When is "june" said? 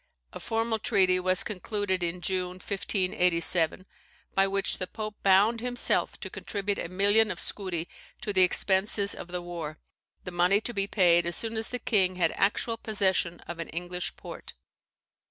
2.21-2.55